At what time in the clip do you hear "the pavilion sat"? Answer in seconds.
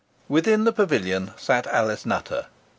0.63-1.67